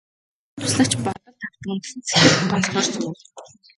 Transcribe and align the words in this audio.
Хошуу 0.03 0.59
туслагч 0.63 0.93
бодолд 1.05 1.41
автан 1.47 1.77
сэтгэл 1.89 2.47
гонсгор 2.51 2.85
сууна. 2.91 3.19